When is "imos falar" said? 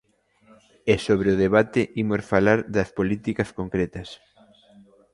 2.03-2.59